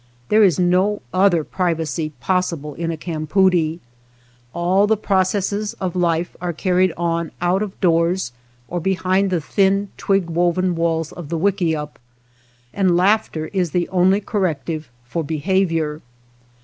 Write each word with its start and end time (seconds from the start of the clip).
There 0.29 0.41
is 0.43 0.57
no 0.57 1.03
other 1.13 1.43
privacy 1.43 2.11
possible 2.19 2.73
in 2.73 2.89
a 2.91 2.97
campoodie. 2.97 3.81
All 4.51 4.87
the 4.87 4.97
processes 4.97 5.73
of 5.73 5.95
life 5.95 6.35
are 6.41 6.53
carried 6.53 6.91
on 6.97 7.29
out 7.39 7.61
of 7.61 7.79
doors 7.81 8.31
or 8.67 8.79
behind 8.79 9.29
the 9.29 9.39
thin, 9.39 9.89
twig 9.97 10.27
woven 10.27 10.73
walls 10.73 11.11
of 11.11 11.29
the 11.29 11.37
wickiup, 11.37 11.99
and 12.73 12.97
laughter 12.97 13.49
is 13.53 13.69
the 13.69 13.87
only 13.89 14.19
corrective 14.21 14.89
for 15.03 15.23
behavior. 15.23 16.01